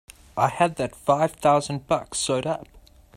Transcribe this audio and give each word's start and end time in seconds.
I 0.35 0.47
had 0.47 0.77
that 0.77 0.95
five 0.95 1.33
thousand 1.33 1.85
bucks 1.85 2.17
sewed 2.17 2.47
up! 2.47 2.65